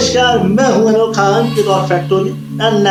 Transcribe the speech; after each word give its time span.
नमस्कार 0.00 0.42
मैं 0.48 0.64
हूँ 0.64 0.88
अनोख 0.88 1.14
खान 1.14 1.48
और 1.62 1.88
फैक्टोरियल 1.88 2.86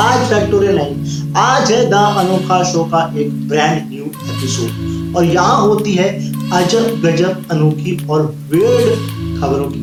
आज 0.00 0.28
फैक्टोरियल 0.30 0.76
नहीं 0.76 1.32
आज 1.36 1.72
है 1.72 1.80
द 1.90 2.02
अनोखा 2.18 2.62
शो 2.64 2.84
का 2.92 3.00
एक 3.20 3.32
ब्रांड 3.48 3.88
न्यू 3.88 4.04
एपिसोड 4.04 5.16
और 5.16 5.24
यहाँ 5.24 5.56
होती 5.60 5.94
है 5.94 6.06
अजब 6.52 7.00
गजब 7.04 7.50
अनोखी 7.50 7.96
और 8.06 8.22
वेड 8.50 8.94
खबरों 9.40 9.68
की 9.70 9.81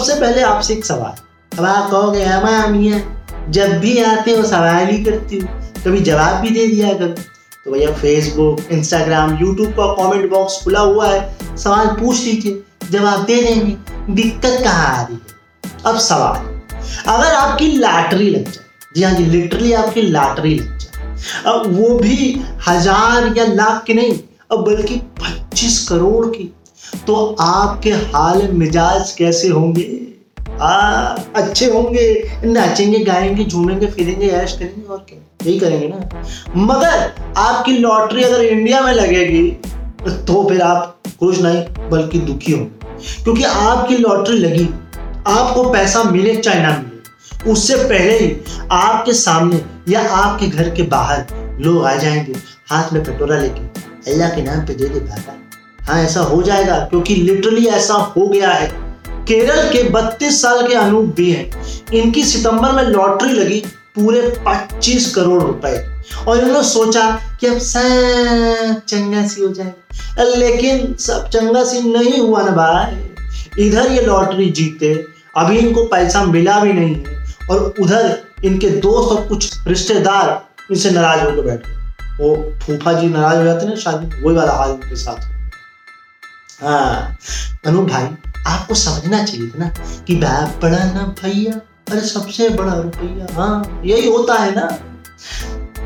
सबसे 0.00 0.14
पहले 0.20 0.42
आपसे 0.42 0.72
एक 0.74 0.84
सवाल। 0.84 1.58
अब 1.58 1.64
आप 1.64 1.90
कहोगे 1.90 2.22
अमा 2.24 2.66
मियाँ, 2.66 3.00
जब 3.50 3.72
भी 3.80 3.98
आते 4.02 4.32
हो, 4.32 4.42
सवाल 4.42 4.86
ही 4.86 5.02
करती 5.04 5.38
हूँ। 5.38 5.48
कभी 5.84 6.00
जवाब 6.00 6.36
भी 6.42 6.50
दे 6.50 6.66
दिया 6.66 6.92
कभी 6.94 7.22
तो 7.64 7.72
भैया 7.72 7.90
फेसबुक 7.94 8.60
इंस्टाग्राम 8.72 9.36
यूट्यूब 9.40 9.72
का 9.72 9.86
कमेंट 9.94 10.30
बॉक्स 10.30 10.58
खुला 10.64 10.80
हुआ 10.80 11.08
है। 11.08 11.56
सवाल 11.56 11.86
पूछ 11.96 12.24
लीजिए। 12.24 12.62
जवाब 12.90 13.24
दे 13.24 13.42
देंगे। 13.42 13.76
दिक्कत 14.12 14.60
कहाँ 14.64 14.86
आ 14.88 15.02
रही 15.02 15.14
है? 15.14 15.72
अब 15.86 15.98
सवाल। 15.98 16.38
अगर 17.08 17.34
आपकी 17.34 17.70
लॉटरी 17.74 18.30
लग 18.30 18.44
जाए, 18.44 18.64
जी 18.96 19.02
हाँ 19.02 19.12
जी 19.14 19.24
लिटरली 19.26 19.72
आपकी 19.74 20.02
लॉटरी 20.02 20.54
लग 20.54 20.78
जाए, 20.78 21.12
अब 21.46 21.66
वो 21.74 21.98
भी 21.98 22.32
हज़ार 22.68 23.32
या 23.38 23.44
लाख 23.46 23.84
की 23.84 23.94
नहीं, 23.94 24.18
अब 24.52 24.64
बल्कि 24.66 24.96
पच्चीस 25.20 25.78
करोड़ 25.88 26.26
की 26.26 26.52
तो 27.06 27.14
आपके 27.40 27.90
हाल 27.90 28.48
मिजाज 28.52 29.12
कैसे 29.12 29.48
होंगे? 29.48 29.88
आ, 30.60 30.70
अच्छे 31.36 31.66
होंगे 31.66 32.02
नाचेंगे 32.44 32.98
गाएँगे 32.98 33.44
झूमेंगे 33.44 33.86
फिरेंगे 33.86 34.28
ऐश 34.28 34.52
करेंगे 34.52 34.86
और 34.86 35.04
क्या? 35.08 35.18
यही 35.46 35.58
करेंगे 35.58 35.88
ना। 35.88 36.22
मगर 36.56 37.12
आपकी 37.38 37.72
लॉटरी 37.72 38.24
अगर 38.24 38.42
इंडिया 38.42 38.80
में 38.80 38.92
लगेगी 38.92 39.50
तो 40.26 40.48
फिर 40.48 40.62
आप 40.62 40.96
खुश 41.20 41.40
नहीं 41.40 41.88
बल्कि 41.90 42.18
दुखी 42.18 42.52
होंगे। 42.52 43.22
क्योंकि 43.24 43.42
आपकी 43.44 43.96
लॉटरी 43.96 44.38
लगी 44.38 44.68
आपको 45.28 45.68
पैसा 45.72 46.02
मिले 46.04 46.34
चाहे 46.36 46.62
ना 46.62 46.70
मिले। 46.70 47.50
उससे 47.52 47.76
पहले 47.78 48.18
ही 48.18 48.36
आपके 48.72 49.12
सामने 49.14 49.60
या 49.88 50.08
आपके 50.14 50.46
घर 50.46 50.70
के 50.74 50.82
बाहर 50.88 51.26
लोग 51.60 51.84
आ 51.84 51.94
जाएँगे 51.94 52.34
हाथ 52.70 52.92
में 52.92 53.02
कटोरा 53.04 53.38
लेके 53.38 54.10
अल्लाह 54.10 54.30
के 54.30 54.42
नाम 54.42 54.66
पे 54.66 54.74
दे 54.74 54.88
दे 54.88 55.00
भागा 55.00 55.36
हाँ 55.90 56.02
ऐसा 56.02 56.20
हो 56.20 56.42
जाएगा, 56.42 56.74
क्योंकि 56.80 57.14
लिटरली 57.14 57.66
ऐसा 57.66 57.94
हो 57.94 58.26
गया 58.28 58.50
है। 58.50 58.66
केरल 59.28 59.62
के 59.68 59.82
32 59.82 60.40
साल 60.42 60.66
के 60.66 60.74
अनूप 60.74 61.14
भी 61.16 61.30
हैं। 61.30 61.50
इनकी 61.92 62.22
सितंबर 62.24 62.72
में 62.72 62.82
लॉटरी 62.82 63.32
लगी 63.32 63.62
पूरे 63.94 64.20
25 64.46 65.14
करोड़ 65.14 65.42
रुपए। 65.42 65.72
और 66.28 66.38
इन्होंने 66.38 66.62
सोचा 66.68 67.10
कि 67.40 67.46
अब 67.46 67.58
चंगा 67.58 69.26
सी 69.26 69.42
हो 69.42 69.48
जाएगा। 69.48 70.22
लेकिन 70.36 70.94
सब 70.94 71.28
चंगा 71.28 71.64
सी 71.64 71.80
नहीं 71.92 72.20
हुआ 72.20 72.42
ना 72.42 72.52
भाई। 72.52 73.66
इधर 73.66 73.92
ये 73.92 74.02
लॉटरी 74.02 74.50
जीते, 74.50 74.92
अभी 75.36 75.58
इनको 75.58 75.84
पैसा 75.84 76.24
मिला 76.24 76.60
भी 76.60 76.72
नहीं 76.72 76.94
है। 76.94 77.34
और 77.50 77.74
उधर 77.82 78.18
इनके 78.44 78.68
दोस्त 78.68 79.12
और 79.12 79.26
कुछ 79.26 79.66
रिश्तेदार 79.66 80.40
इनसे 80.70 80.90
नाराज़ 80.90 81.20
होकर 81.20 81.42
बैठे 81.42 81.78
वो 82.20 82.34
फूफा 82.62 82.92
जी 82.92 83.08
नाराज़ 83.08 83.38
हो 83.38 83.44
जाते 83.44 83.66
ना 83.66 83.74
शादी 83.74 84.22
वही 84.22 84.36
वाला 84.36 84.52
हाल 84.52 84.70
इनके 84.70 84.96
साथ। 84.96 85.20
हाँ 85.22 85.39
अनु 86.62 87.82
भाई, 87.86 88.08
आपको 88.46 88.74
समझना 88.74 89.22
चाहिए 89.24 89.46
था 89.46 89.58
ना 89.58 89.68
कि 90.06 90.14
बाप 90.16 90.62
बड़ा 90.62 90.78
ना 90.78 91.14
भैया, 91.22 91.52
अरे 91.90 92.00
सबसे 92.00 92.48
बड़ा 92.48 92.74
रुपया। 92.74 93.34
हाँ 93.34 93.82
यही 93.84 94.10
होता 94.10 94.34
है 94.34 94.54
ना। 94.54 94.66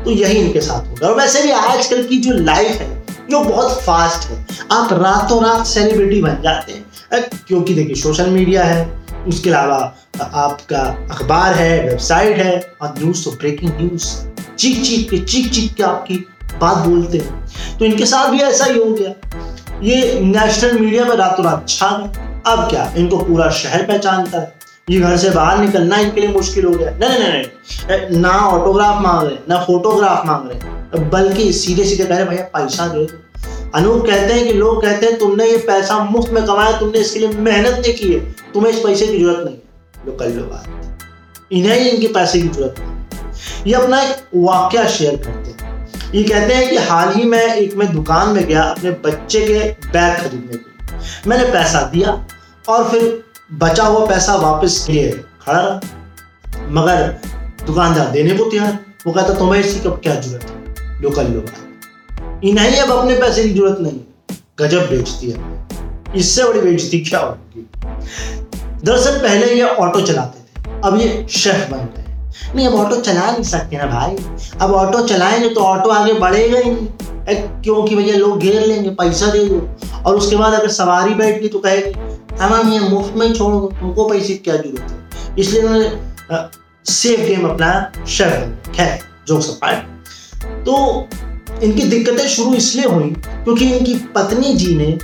तो 0.03 0.11
यही 0.11 0.37
इनके 0.37 0.61
साथ 0.61 0.87
होगा 0.87 1.07
और 1.07 1.15
वैसे 1.17 1.41
भी 1.43 1.51
आजकल 1.51 2.03
की 2.03 2.17
जो 2.17 2.33
लाइफ 2.33 2.81
है, 2.81 3.05
जो 3.29 3.39
बहुत 3.39 3.81
फास्ट 3.81 4.27
है, 4.29 4.45
आप 4.71 4.93
रातों 4.93 5.41
रात 5.43 5.65
सेलिब्रिटी 5.65 6.21
बन 6.21 6.41
जाते 6.43 6.73
हैं। 6.73 6.85
क्योंकि 7.47 7.73
देखिए 7.73 7.95
सोशल 7.95 8.29
मीडिया 8.29 8.63
है, 8.63 9.05
उसके 9.27 9.49
अलावा 9.49 9.77
आपका 10.21 10.81
अखबार 11.11 11.53
है 11.53 11.89
वेबसाइट 11.89 12.37
है, 12.37 12.73
और 12.81 12.93
न्यूज़ 12.99 13.23
तो 13.25 13.31
ब्रेकिंग 13.31 13.71
न्यूज़ 13.75 14.05
चीख 14.55 14.83
चीख 14.83 15.09
के 15.09 15.17
चीख 15.17 15.51
चीख 15.51 15.73
के 15.73 15.83
आपकी 15.83 16.15
बात 16.61 16.77
बोलते 16.77 17.17
हैं। 17.17 17.45
तो 17.79 17.85
इनके 17.85 18.05
साथ 18.05 18.29
भी 18.29 18.39
ऐसा 18.39 18.65
ही 18.65 18.77
हो 18.79 18.91
गया। 18.91 19.11
ये 19.83 20.19
नेशनल 20.21 20.79
मीडिया 20.79 21.05
में 21.05 21.15
रातों 21.15 21.45
रात 21.45 21.65
छा 21.69 21.89
गए 21.97 22.23
अब 22.47 22.67
क्या? 22.69 22.91
इनको 22.97 23.17
पूरा 23.17 23.49
शहर 23.51 23.83
पहचानता 23.83 24.39
है। 24.39 24.53
ये 24.89 24.99
घर 24.99 25.17
से 25.17 25.29
बाहर 25.29 25.57
निकलना 25.57 25.97
इनके 25.99 26.21
लिए 26.21 26.29
मुश्किल 26.29 26.65
हो 26.65 26.71
गया। 26.71 26.91
नहीं 26.91 27.19
नहीं 27.19 27.31
नहीं 27.31 28.19
ना 28.19 28.29
ऑटोग्राफ 28.29 29.01
मांग 29.01 29.27
रहे, 29.27 29.37
ना 29.49 29.63
फोटोग्राफ 29.63 30.25
मांग 30.25 30.49
रहे। 30.49 31.09
बल्कि 31.09 31.51
सीधे 31.53 31.83
सीधे 31.85 32.03
कह 32.03 32.15
रहे 32.15 32.25
भैया, 32.25 32.43
पैसा 32.55 32.87
दे 32.87 33.07
अनूप 33.75 34.05
कहते 34.05 34.33
हैं 34.33 34.45
कि 34.47 34.53
लोग 34.53 34.81
कहते 34.81 35.05
हैं, 35.05 35.17
तुमने 35.19 35.45
ये 35.45 35.57
पैसा 35.67 35.99
मुफ़्त 36.01 36.31
में 36.33 36.45
कमाया, 36.45 36.79
तुमने 36.79 36.99
इसके 36.99 37.19
लिए 37.19 37.29
मेहनत 37.29 37.79
नहीं 37.79 37.93
की 37.93 38.13
है। 38.13 38.19
तुम्हें 38.53 38.71
इस 38.71 38.79
पैसे 38.79 39.07
की 39.07 39.19
ज़रूरत 39.19 39.45
नहीं 39.45 39.57
लो 40.05 40.17
कर 40.17 40.29
लो 40.29 40.43
बात। 40.43 41.51
इन्हें 41.51 41.79
इनके 41.81 42.07
पैसे 42.13 42.41
की 42.41 42.47
ज़रूरत 42.47 42.75
नहीं 42.79 42.93
ये 43.67 43.73
अपना 43.73 44.01
एक 44.01 44.15
वाक्य 44.35 44.87
शेयर 44.89 45.15
करते 45.15 45.49
हैं। 45.49 45.64
ये 46.15 46.23
कहते 46.23 46.53
हैं 46.53 46.69
कि 46.69 46.77
हाल 46.77 47.13
ही 47.13 47.23
में 47.23 47.55
एक 47.55 47.75
मैं 47.75 47.93
दुकान 47.93 48.29
में 48.29 48.47
गया 48.47 48.61
अपने 48.63 48.91
बच्चे 48.91 49.39
के 49.45 49.87
बैग 49.87 50.17
खरीदने 50.17 50.57
के 50.57 51.29
मैंने 51.29 51.43
पैसा 51.43 51.81
दिया 51.81 52.27
और 52.69 52.89
फिर 52.89 53.23
बचा 53.53 53.83
हुआ 53.83 54.05
पैसा 54.05 54.35
वापस 54.35 54.87
लिए। 54.89 55.11
खड़ा 55.11 55.59
रहा। 55.59 55.79
मगर 56.69 57.19
दुकानदार 57.67 58.09
देने 58.09 58.37
को 58.37 58.43
तैयार। 58.43 58.79
वो 59.07 59.13
कहता, 59.13 59.33
तुम्हें 59.33 59.61
इसकी 59.61 59.79
कब 59.79 59.99
क्या 60.03 60.15
ज़रूरत 60.15 60.43
है? 60.43 61.01
लो 61.01 61.09
कर 61.09 61.23
लो 61.23 61.43
इन्हें 62.43 62.79
अब 62.79 62.91
अपने 62.91 63.19
पैसे 63.19 63.43
की 63.43 63.53
ज़रूरत 63.53 63.77
नहीं 63.81 63.99
गजब 64.59 64.89
बेचती 64.89 65.31
है। 65.31 65.67
इससे 66.15 66.43
बड़ी 66.43 66.61
बेचती 66.61 66.99
क्या 66.99 67.19
होगी? 67.19 67.69
दरअसल 68.83 69.17
पहले 69.17 69.53
ये 69.53 69.61
ऑटो 69.61 70.01
चलाते 70.01 70.39
थे। 70.39 70.81
अब 70.85 70.97
ये 71.01 71.27
शेफ 71.31 71.69
बन 71.69 71.77
गए 71.77 72.04
नहीं, 72.55 72.67
अब 72.67 72.73
ऑटो 72.75 72.95
चला 72.97 73.31
नहीं 73.31 73.43
सकते 73.43 73.77
ना 73.77 73.85
भाई। 73.85 74.15
अब 74.61 74.71
ऑटो 74.73 75.05
चलाएँगे 75.07 75.49
तो 75.49 75.61
ऑटो 75.61 75.89
आगे 75.89 76.13
बढ़ेगा 76.15 76.59
ही 76.59 76.71
नहीं। 76.71 76.87
क्योंकि 77.63 77.95
भैया 77.95 78.15
लोग 78.17 78.39
घेर 78.39 78.61
लेंगे, 78.61 78.89
पैसा 78.91 79.27
दे 79.27 79.45
दो। 79.45 79.59
और 80.05 80.15
उसके 80.15 80.35
बाद 80.35 80.53
अगर 80.53 80.69
सवारी 80.71 81.13
बैठ 81.13 81.41
गई 81.41 81.47
तो 81.47 81.59
कहेगी 81.59 81.91
तमाम 82.37 82.71
ये 82.73 82.79
मुफ़्त 82.79 83.15
में 83.17 83.25
ही 83.27 83.33
छोड़ 83.33 83.53
तुमको 83.73 84.07
पैसे 84.09 84.33
क्या 84.35 84.55
ज़रूरत 84.55 84.91
है? 84.91 85.35
इसलिए 85.39 85.61
उन्होंने 85.61 85.91
सेफ़ 86.85 87.21
गेम 87.21 87.47
अपना 87.49 87.69
शहर 88.07 88.71
खैर 88.75 88.99
जो 89.27 89.39
सब 89.41 89.59
तो 90.65 90.75
इनकी 91.63 91.83
दिक्कतें 91.83 92.27
शुरू 92.27 92.53
इसलिए 92.53 92.85
हुई 92.85 93.09
क्योंकि 93.19 93.69
इनकी 93.71 93.93
पत्नी 94.15 94.53
जी 94.53 94.75
ने 94.75 94.97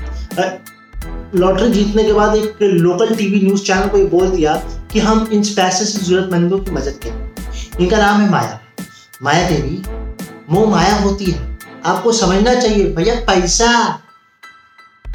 लॉटरी 1.36 1.69
जीतने 1.69 2.03
के 2.03 2.13
बाद 2.13 2.36
एक 2.36 2.58
लोकल 2.62 3.16
टीवी 3.16 3.40
न्यूज़ 3.42 3.63
चैनल 3.63 3.88
को 3.88 3.98
ये 3.98 4.06
बोल 4.06 4.28
दिया 4.28 4.53
कि 4.94 5.00
हम 5.00 5.29
इन 5.34 5.44
पैसे 5.44 5.85
से 5.85 6.00
जरूरतमंदों 6.00 6.59
की 6.59 6.72
मदद 6.72 7.00
करें। 7.03 7.31
इनका 7.79 7.97
नाम 7.97 8.22
है 8.22 8.29
माया। 8.29 8.59
माया 9.24 9.50
देवी, 9.50 9.84
मोह 10.50 10.69
माया 10.69 10.96
होती 10.96 11.25
है। 11.25 11.59
आपको 11.85 12.12
समझना 12.12 12.56
चाहिए, 12.56 12.85
भैया 12.85 13.16
पैसा। 13.16 14.00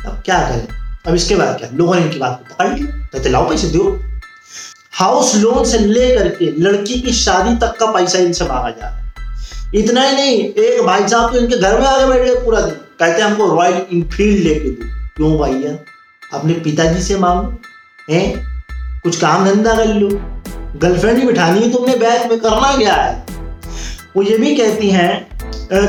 अब 0.06 0.22
क्या 0.24 0.38
करें? 0.38 0.68
अब 1.06 1.14
इसके 1.14 1.36
बाद 1.36 1.58
क्या? 1.58 1.68
लोगों 1.72 1.94
ने 1.94 2.02
इनकी 2.02 2.18
बात 2.18 2.44
को 2.48 2.54
पकड़ 2.54 2.78
लिया। 2.78 3.06
कहते 3.06 3.28
लाओ 3.28 3.48
पैसे, 3.48 3.68
दो। 3.68 4.02
हाउस 4.92 5.36
लोन 5.36 5.64
से 5.64 5.78
लेकर 5.78 6.28
के 6.28 6.62
लड़की 6.62 7.00
की 7.00 7.12
शादी 7.12 7.56
तक 7.56 7.76
का 7.80 7.86
पैसा 7.86 8.18
इनसे 8.18 8.44
मांगा 8.44 8.70
जा 8.70 8.88
रहा 8.88 8.96
है। 8.96 9.14
इतना 9.74 10.02
ही 10.02 10.16
नहीं, 10.16 10.38
एक 10.38 10.82
भाई 10.86 11.08
साहब 11.08 11.32
तो 11.32 11.38
इनके 11.38 11.58
घर 11.58 11.80
में 11.80 11.86
आगे 11.86 12.06
बैठ 12.06 12.26
गए 12.26 12.44
पूरा 12.44 12.60
दिन। 12.60 12.74
कहते 12.74 13.22
हैं, 13.22 13.28
हमको 13.28 13.46
रॉयल 13.46 13.86
इनफील्ड 13.92 14.44
लेके 14.44 14.70
दो। 14.70 15.08
क्यों 15.16 15.38
भैया? 15.38 15.78
अपने 16.38 16.52
पिताजी 16.52 17.02
से 17.02 17.18
मांगो, 17.18 17.58
हैं? 18.10 18.55
कुछ 19.06 19.16
काम 19.16 19.44
धंधा 19.44 19.74
कर 19.74 19.94
लो। 19.94 20.08
गर्लफ्रेंड 20.76 21.18
ही 21.18 21.26
बिठानी 21.26 21.60
है 21.60 21.72
तुमने 21.72 21.96
बैंक 21.96 22.30
में, 22.30 22.38
करना 22.40 22.76
क्या 22.76 22.94
है? 22.94 23.24
वो 24.16 24.22
ये 24.22 24.38
भी 24.38 24.54
कहती 24.56 24.90
हैं 24.90 25.26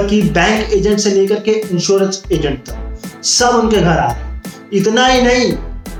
कि 0.07 0.21
बैंक 0.31 0.73
एजेंट 0.73 0.99
से 0.99 1.09
लेकर 1.11 1.39
के 1.39 1.51
इंश्योरेंस 1.51 2.23
एजेंट 2.31 2.59
तक, 2.59 3.23
सब 3.25 3.55
उनके 3.55 3.77
घर 3.77 3.87
आ 3.87 4.05
रहे 4.05 4.15
हैं। 4.15 4.41
इतना 4.73 5.05
ही 5.07 5.21
नहीं, 5.21 5.51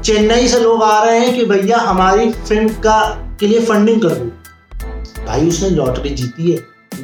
चेन्नई 0.01 0.47
से 0.47 0.59
लोग 0.59 0.83
आ 0.83 1.03
रहे 1.03 1.19
हैं 1.19 1.33
कि 1.35 1.45
भैया 1.45 1.77
हमारी 1.79 2.29
फ़िल्म 2.31 2.69
का, 2.79 2.99
के 3.39 3.47
लिए 3.47 3.59
फंडिंग 3.65 4.01
कर 4.01 4.09
दो। 4.09 5.25
भाई 5.25 5.47
उसने 5.47 5.69
लॉटरी 5.69 6.09
जीती 6.11 6.51
है 6.51 6.57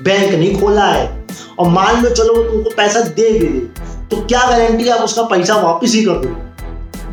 बैंक 0.03 0.33
नहीं 0.33 0.59
खोला 0.59 0.85
है। 0.85 1.25
और 1.59 1.69
मान 1.69 2.03
लो, 2.03 2.09
चलो, 2.09 2.33
वो 2.33 2.43
तुमको 2.43 2.69
पैसा 2.77 3.01
दे 3.01 3.31
भी 3.31 3.47
दे 3.47 3.59
तो 4.07 4.21
क्या 4.23 4.39
गारंटी 4.49 4.87
आप 4.89 5.01
उसका 5.01 5.23
पैसा 5.25 5.55
वापस 5.57 5.93
ही 5.93 6.03
कर 6.05 6.15
दो? 6.17 6.35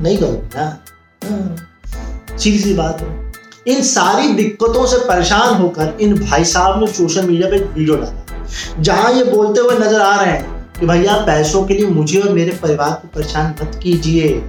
नहीं 0.02 0.16
करोगे 0.18 0.56
ना? 0.56 0.66
हाँ। 1.22 1.56
सीधी 2.40 2.58
सी 2.58 2.74
बात 2.74 3.00
है। 3.00 3.18
इन 3.66 3.82
सारी 3.84 4.28
दिक्कतों 4.34 4.86
से 4.86 4.98
परेशान 4.98 5.54
होकर 5.54 5.96
इन 6.00 6.14
भाई 6.20 6.44
साहब 6.46 6.80
ने 6.80 6.86
सोशल 6.92 7.26
मीडिया 7.26 7.48
पे 7.50 7.58
वीडियो 7.58 7.96
डाला। 7.96 8.80
जहाँ 8.80 9.12
ये 9.12 9.24
बोलते 9.24 9.60
हुए 9.60 9.78
नज़र 9.78 10.00
आ 10.00 10.14
रहे 10.14 10.30
हैं 10.30 10.78
कि 10.78 10.86
भैया, 10.86 11.16
पैसों 11.16 11.64
के 11.66 11.74
लिए 11.74 11.86
मुझे 11.88 12.20
और 12.20 12.28
मेरे 12.30 12.52
परिवार 12.62 12.90
को 12.92 13.08
परेशान 13.14 13.54
मत 13.62 13.78
कीजिए। 13.82 14.42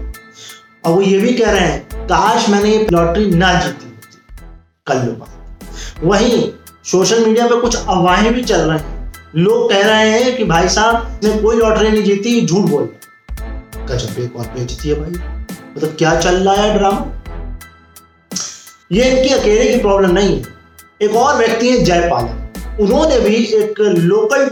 और 0.85 0.93
वो 0.93 1.01
ये 1.01 1.17
भी 1.19 1.33
कह 1.33 1.51
रहे 1.51 1.61
हैं, 1.61 2.07
काश 2.07 2.49
मैंने 2.49 2.69
ये 2.69 2.87
लॉटरी 2.91 3.29
ना 3.31 3.53
जीती 3.55 3.91
कर 4.87 5.03
लो 5.03 5.11
बात 5.13 6.03
वहीं 6.03 6.41
सोशल 6.85 7.25
मीडिया 7.25 7.47
पे 7.47 7.59
कुछ 7.61 7.75
अफवाहें 7.75 8.33
भी 8.33 8.43
चल 8.43 8.61
रहे 8.61 8.77
हैं। 8.77 9.11
लोग 9.37 9.69
कह 9.69 9.85
रहे 9.87 10.09
हैं 10.11 10.35
कि 10.37 10.43
भाई 10.45 10.69
साहब 10.69 11.19
ने 11.23 11.37
कोई 11.41 11.55
लॉटरी 11.57 11.89
नहीं 11.89 12.03
जीती, 12.03 12.45
झूठ 12.45 12.69
बोल 12.69 12.89
गजब, 13.87 14.19
एक 14.19 14.35
और 14.35 14.45
बेचती 14.47 14.89
है 14.89 14.95
भाई। 14.95 15.11
मतलब 15.75 15.95
क्या 15.97 16.19
चल 16.19 16.35
रहा 16.37 16.55
है 16.55 16.77
ड्रामा 16.77 16.99
ये 18.91 19.03
इनकी 19.03 19.33
अकेले 19.33 19.69
की 19.69 19.79
प्रॉब्लम 19.79 20.11
नहीं 20.11 20.35
है। 20.37 20.43
एक 21.01 21.15
और 21.15 21.35
व्यक्ति 21.37 21.69
है 21.69 21.83
जयपाल। 21.83 22.23
उन्होंने 22.81 23.19
भी 23.19 23.35
एक 23.35 23.79
लोकल 23.79 24.45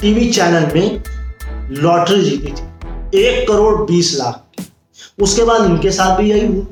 टीवी 0.00 0.28
चैनल 0.30 0.66
में 0.74 1.02
लॉटरी 1.72 2.22
जीती 2.24 2.52
थी। 2.52 3.20
एक 3.20 3.48
करोड़ 3.48 3.74
बीस 3.82 4.14
लाख 4.18 4.44
उसके 5.22 5.44
बाद 5.44 5.60
उनके 5.60 5.90
साथ 5.90 6.16
भी 6.16 6.30
यही 6.30 6.46
हुआ। 6.46 6.66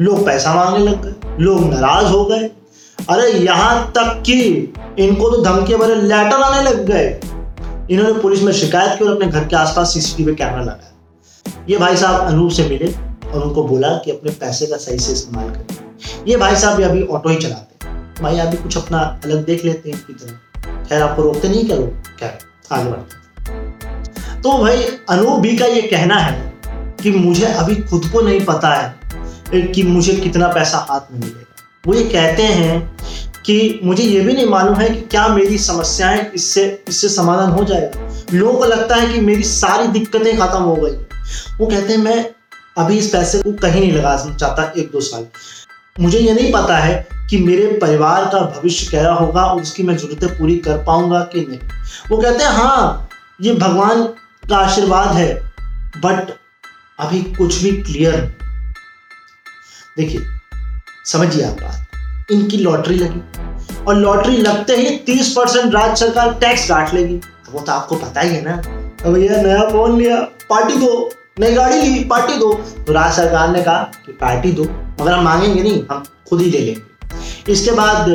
लोग 0.00 0.24
पैसा 0.26 0.54
मांगने 0.54 0.84
लग 0.84 1.02
गए। 1.02 1.44
लोग 1.44 1.72
नाराज़ 1.74 2.06
हो 2.06 2.24
गए। 2.24 2.50
अरे 3.10 3.30
यहाँ 3.30 3.92
तक 3.98 4.22
कि 4.26 4.42
इनको 4.98 5.30
तो 5.30 5.42
धमकी 5.42 5.76
भरे 5.76 5.94
लेटर 5.94 6.42
आने 6.42 6.62
लग 6.70 6.84
गए। 6.86 7.08
इन्होंने 7.90 8.20
पुलिस 8.20 8.42
में 8.42 8.52
शिकायत 8.52 8.98
की 8.98 9.04
और 9.04 9.16
अपने 9.16 9.26
घर 9.26 9.44
के 9.44 9.56
आसपास 9.56 9.94
सीसीटीवी 9.94 10.34
कैमरा 10.34 10.62
लगाया। 10.62 10.92
ये 11.68 11.78
भाई 11.78 11.96
साहब 11.96 12.20
अनूप 12.20 12.50
से 12.50 12.68
मिले। 12.68 13.13
और 13.34 13.42
उनको 13.42 13.62
बोला 13.64 13.88
कि 13.96 14.10
अपने 14.10 14.30
पैसे 14.30 14.66
का 14.66 14.76
सही 14.76 14.98
से 14.98 15.12
इस्तेमाल 15.12 15.50
करें। 15.50 16.24
ये 16.28 16.36
भाई 16.36 16.56
साहब 16.56 16.82
अभी 16.82 17.02
ऑटो 17.02 17.28
ही 17.28 17.36
चलाते 17.36 17.86
हैं। 17.86 18.14
भाई, 18.22 18.38
अभी 18.38 18.56
कुछ 18.56 18.76
अपना 18.76 18.98
अलग 19.24 19.44
देख 19.44 19.64
लेते 19.64 19.90
हैं 19.90 20.00
की 20.06 20.12
तरह 20.12 20.84
खैर, 20.88 21.02
आपको 21.02 21.22
रोकते 21.22 21.48
नहीं 21.48 21.64
क्या 21.66 21.76
लोग? 21.76 21.88
क्या 22.18 22.28
आगे 22.72 22.90
बढ़ते 22.90 24.42
तो 24.42 24.58
भाई, 24.58 24.82
अनूप 25.10 25.40
भी 25.40 25.56
का 25.56 25.66
ये 25.66 25.82
कहना 25.82 26.16
है 26.16 26.52
कि 27.02 27.10
मुझे 27.10 27.46
अभी 27.46 27.74
खुद 27.82 28.06
को 28.12 28.20
नहीं 28.20 28.44
पता 28.44 28.74
है 28.74 29.62
कि 29.66 29.82
मुझे 29.82 30.12
कितना 30.14 30.48
पैसा 30.48 30.78
हाथ 30.90 31.12
में 31.12 31.20
मिलेगा। 31.20 31.62
वो 31.86 31.94
ये 31.94 32.04
कहते 32.04 32.42
हैं 32.42 32.96
कि 33.46 33.80
मुझे 33.84 34.02
ये 34.02 34.20
भी 34.20 34.32
नहीं 34.32 34.46
मालूम 34.46 34.74
है 34.74 34.88
कि 34.88 35.00
क्या 35.00 35.26
मेरी 35.28 35.58
समस्याएँ 35.58 36.30
इससे 36.34 36.84
इससे 36.88 37.08
समाधान 37.08 37.50
हो 37.50 37.64
जाएगा। 37.64 38.08
लोगों 38.32 38.58
को 38.58 38.64
लगता 38.64 38.96
है 38.96 39.12
कि 39.12 39.20
मेरी 39.20 39.42
सारी 39.42 39.88
दिक्कतें 39.88 40.36
खत्म 40.38 40.62
हो 40.62 40.74
गई। 40.76 40.96
वो 41.58 41.66
कहते 41.66 41.92
हैं, 41.92 42.00
मैं 42.00 42.33
अभी 42.76 42.96
इस 42.98 43.08
पैसे 43.10 43.38
को 43.42 43.52
कहीं 43.52 43.80
नहीं 43.80 43.92
लगा 43.92 44.16
चाहता 44.28 44.62
एक 44.76 44.90
दो 44.92 45.00
साल। 45.00 45.26
मुझे 46.00 46.18
ये 46.18 46.32
नहीं 46.34 46.52
पता 46.52 46.76
है 46.78 47.06
कि 47.30 47.38
मेरे 47.38 47.66
परिवार 47.82 48.24
का 48.24 48.40
भविष्य 48.56 48.90
क्या 48.90 49.12
होगा 49.12 49.42
और 49.42 49.60
उसकी 49.62 49.82
मैं 49.82 49.96
जरूरतें 49.96 50.38
पूरी 50.38 50.56
कर 50.58 50.82
पाऊँगा 50.84 51.20
कि 51.34 51.40
नहीं। 51.40 51.58
वो 52.10 52.16
कहते 52.16 52.44
हैं 52.44 52.50
हाँ 52.52 53.08
ये 53.40 53.52
भगवान 53.54 54.02
का 54.48 54.56
आशीर्वाद 54.56 55.14
है 55.16 55.34
बट 55.98 56.34
अभी 57.00 57.22
कुछ 57.34 57.62
भी 57.62 57.70
क्लियर 57.82 58.20
देखिए, 59.96 60.20
समझिए 61.06 61.44
आप 61.44 61.60
बात। 61.62 62.30
इनकी 62.32 62.56
लॉटरी 62.58 62.96
लगी 62.96 63.82
और 63.84 63.94
लॉटरी 63.96 64.36
लगते 64.36 64.76
ही 64.76 64.96
तीस 65.06 65.32
परसेंट 65.32 65.74
राज्य 65.74 65.96
सरकार 65.96 66.32
टैक्स 66.40 66.68
काट 66.68 66.94
लेगी। 66.94 67.20
वो 67.50 67.60
तो 67.60 67.72
आपको 67.72 67.96
पता 67.96 68.20
ही 68.20 68.34
है 68.34 68.42
ना। 68.42 68.56
भैया 69.04 69.42
नया 69.42 69.68
फ़ोन 69.70 69.98
लिया 69.98 70.16
पार्टी 70.50 70.76
दो 70.76 71.10
नई 71.36 71.54
गाड़ी 71.54 71.80
ली, 71.82 72.02
पार्टी 72.04 72.36
दो। 72.38 72.52
तो 72.86 72.92
राज्य 72.92 73.14
सरकार 73.14 73.48
ने 73.48 73.62
कहा 73.62 73.78
कि 74.06 74.12
पार्टी 74.12 74.50
दो, 74.52 74.64
मगर 75.00 75.12
हम 75.12 75.24
मांगेंगे 75.24 75.62
नहीं, 75.62 75.82
हम 75.90 76.02
खुद 76.28 76.40
ही 76.40 76.50
ले 76.50 76.58
लेंगे। 76.58 77.52
इसके 77.52 77.70
बाद 77.70 78.06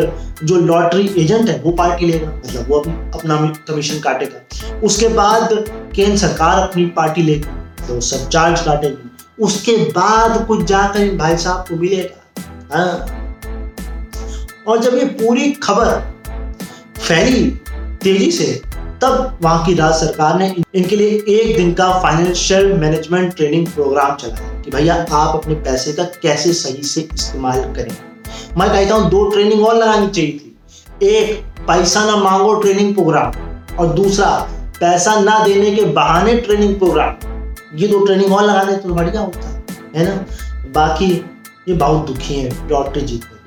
जो 0.44 0.56
लॉटरी 0.58 1.08
एजेंट 1.18 1.50
है, 1.50 1.60
वो 1.62 1.72
पार्टी 1.72 2.06
लेगा 2.06 2.28
मतलब 2.28 2.70
वो 2.70 2.80
अपना 2.80 3.36
कमीशन 3.68 4.00
काटेगा। 4.00 4.80
उसके 4.80 5.08
बाद 5.10 5.50
केंद्र 5.96 6.18
सरकार 6.18 6.60
अपनी 6.60 6.86
पार्टी 6.96 7.22
लेगी 7.22 7.86
तो 7.88 8.00
सब 8.02 8.28
चार्ज 8.30 8.62
काटेगी। 8.62 9.44
उसके 9.44 9.76
बाद 9.92 10.46
कुछ 10.48 10.64
जाकर 10.64 11.16
भाई 11.18 11.38
साहब 11.38 11.66
को 11.70 11.76
मिलेगा। 11.76 12.76
हाँ। 12.76 12.94
और 14.68 14.80
जब 14.80 14.98
ये 14.98 15.06
पूरी 15.18 15.52
खबर 15.54 16.00
फैली 17.00 17.46
तेज़ी 18.04 18.32
से 18.32 18.62
तब 19.02 19.40
वहाँ 19.42 19.66
की 19.66 19.74
राज्य 19.74 19.98
सरकार 19.98 20.38
ने 20.40 20.56
इनके 20.76 20.96
लिए 20.96 21.10
एक 21.30 21.56
दिन 21.58 21.74
का 21.74 21.92
फाइनेंशियल 22.00 22.74
मैनेजमेंट 22.74 23.36
ट्रेनिंग 23.36 23.68
प्रोग्राम 23.68 24.16
चलाया 24.16 24.62
कि 24.62 24.72
भैया 24.72 24.96
आप 25.12 25.36
अपने 25.36 25.56
पैसे 25.56 25.94
का 25.94 26.04
कैसे 26.22 26.54
सही 26.54 26.84
से 26.84 27.02
इस्तेमाल 27.14 27.62
करें। 27.76 27.96
मैं 28.58 28.70
कहता 28.70 28.96
हूँ, 28.96 29.10
दो 29.10 29.30
ट्रेनिंग 29.30 29.66
और 29.66 29.76
लगानी 29.76 30.08
चाहिए 30.08 30.32
थी। 30.32 31.08
एक, 31.08 31.44
पैसा 31.68 32.06
ना 32.06 32.16
मांगो 32.16 32.54
ट्रेनिंग 32.56 32.94
प्रोग्राम 32.94 33.78
और 33.78 33.94
दूसरा, 33.94 34.30
पैसा 34.80 35.20
ना 35.20 35.40
देने 35.46 35.72
के 35.72 35.86
बहाने 35.86 36.34
ट्रेनिंग 36.38 36.76
प्रोग्राम 36.76 37.78
ये 37.78 37.88
दो 37.88 38.06
ट्रेनिंग 38.06 38.34
और 38.34 38.44
लगाने 38.44 38.76
तो 38.78 38.90
बढ़िया 38.90 39.22
होता, 39.22 39.64
है 39.96 40.06
ना? 40.06 40.26
बाकी 40.76 41.12
ये 41.70 41.74
बहुत 41.74 42.08
दुखी 42.08 42.36
हैं 42.36 42.70
लॉटरी 42.70 43.02
जीतने 43.02 43.38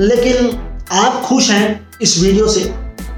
लेकिन 0.00 0.58
आप 0.92 1.22
खुश 1.22 1.50
हैं 1.50 1.90
इस 2.02 2.18
वीडियो 2.22 2.46
से? 2.48 2.60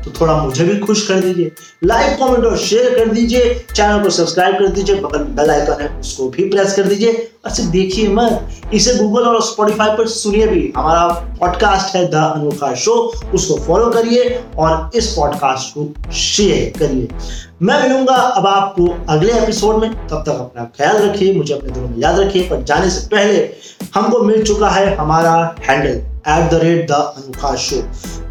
तो 0.05 0.11
थोड़ा 0.21 0.37
मुझे 0.37 0.65
भी 0.65 0.79
खुश 0.79 1.06
कर 1.09 1.21
दीजिए 1.21 1.53
लाइक 1.85 2.19
कमेंट 2.19 2.45
और 2.45 2.56
शेयर 2.59 2.99
कर 2.99 3.12
दीजिए 3.12 3.55
चैनल 3.75 4.03
को 4.03 4.11
सब्सक्राइब 4.11 4.59
कर 4.59 4.69
दीजिए, 4.69 4.97
बगल 4.97 5.23
बेल 5.37 5.51
आइकन 5.51 5.83
है, 5.83 5.89
उसको 6.01 6.29
भी 6.29 6.49
प्रेस 6.51 6.75
कर 6.77 6.83
दीजिए। 6.83 7.12
और 7.45 7.51
सिर्फ़ 7.51 7.71
देखिए 7.71 8.09
मत, 8.09 8.49
इसे 8.75 8.95
गूगल 8.95 9.27
और 9.29 9.41
स्पॉटिफाई 9.43 9.97
पर 9.97 10.06
सुनिए 10.09 10.47
भी। 10.47 10.73
हमारा 10.77 11.06
पॉडकास्ट 11.41 11.97
है 11.97 12.05
द 12.11 12.15
अनोखा 12.15 12.75
शो 12.75 12.93
उसको 13.35 13.59
फॉलो 13.67 13.91
करिए 13.91 14.41
और 14.59 14.91
इस 14.95 15.12
पॉडकास्ट 15.12 15.75
को 15.75 16.12
शेयर 16.12 16.79
करिए। 16.79 17.09
मैं 17.62 17.83
मिलूँगा 17.83 18.15
अब 18.15 18.47
आपको 18.47 18.89
अगले 19.09 19.33
एपिसोड 19.33 19.81
में। 19.83 19.91
तब 19.91 20.25
तक 20.27 20.31
अपना 20.31 20.65
ख्याल 20.77 20.97
रखिए, 20.99 21.35
मुझे 21.35 21.55
अपने 21.55 21.71
दिलों 21.71 21.89
में 21.89 21.99
याद 21.99 22.19
रखिए, 22.21 22.49
पर 22.49 22.62
जाने 22.62 22.91
से 22.91 23.06
पहले 23.09 23.49
हमको 23.95 24.23
मिल 24.23 24.43
चुका 24.43 24.69
है 24.69 24.95
हमारा 24.97 25.55
handle 25.61 26.03
at 26.29 26.50
the 26.50 26.61
rate 26.62 26.87
the 26.88 26.93
Anokha 26.93 27.55
show 27.56 27.76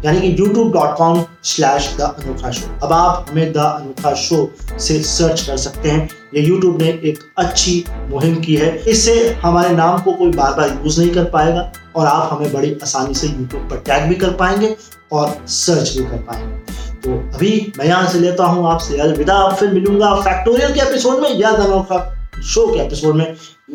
यानी 0.04 0.20
कि 0.20 0.28
YouTube 0.38 0.72
dot 0.72 0.96
com 0.96 1.24
slash 1.44 1.94
the 1.98 2.00
Anokha 2.00 2.50
show 2.50 2.68
अब 2.82 2.92
आप 2.92 3.26
हमें 3.30 3.52
द 3.52 3.56
अनोखा 3.56 4.14
शो 4.14 4.48
से 4.78 4.98
सर्च 5.02 5.40
कर 5.40 5.56
सकते 5.56 5.90
हैं। 5.90 6.08
ये 6.34 6.42
यूट्यूब 6.42 6.80
ने 6.82 6.88
एक 6.88 7.18
अच्छी 7.38 7.84
मुहिम 8.10 8.34
की 8.40 8.56
है। 8.56 8.76
इससे 8.90 9.14
हमारे 9.42 9.74
नाम 9.76 10.00
को 10.02 10.12
कोई 10.12 10.30
बार 10.32 10.54
बार 10.54 10.68
यूज़ 10.84 11.00
नहीं 11.00 11.10
कर 11.10 11.24
पाएगा 11.30 11.70
और 11.96 12.06
आप 12.06 12.28
हमें 12.32 12.52
बड़ी 12.52 12.72
आसानी 12.82 13.14
से 13.14 13.26
यूट्यूब 13.26 13.68
पर 13.70 13.82
टैग 13.86 14.08
भी 14.08 14.14
कर 14.14 14.32
पाएँगे 14.34 14.74
और 15.12 15.36
सर्च 15.48 15.96
भी 15.96 16.04
कर 16.04 16.22
पाएँगे। 16.22 16.62
तो 17.02 17.18
अभी 17.34 17.72
मैं 17.78 17.86
यहाँ 17.86 18.08
से 18.08 18.20
लेता 18.20 18.44
हूँ 18.46 18.66
आपसे 18.72 18.98
अलविदा। 19.00 19.48
फिर 19.50 19.72
मिलूँगा 19.72 20.14
फैक्टोरियल 20.20 20.74
के 20.74 20.80
एपिसोड 20.80 21.22
में 21.22 21.30
या 21.30 21.50
अनोखा 21.50 21.98
शो 22.44 22.66
के 22.66 22.80
एपिसोड 22.82 23.14
में। 23.16 23.26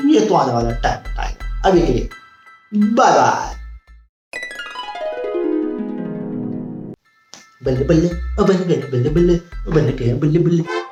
ये 0.06 0.20
तो 0.20 0.36
आने 0.36 0.54
वाला 0.54 0.72
टाइम 0.82 1.20
आएगा 1.20 1.70
अभी 1.70 1.82
के 1.82 1.94
लिए 1.94 2.10
bye 2.74 3.12
bye 3.12 3.59
बल्ले 7.65 7.85
बल्ले 7.91 8.09
बल्ले 8.51 8.79
बल्ले 8.93 9.11
बल्ले 9.19 9.39
बल्ले 9.75 10.15
बल्ले 10.25 10.39
बल्ले 10.49 10.88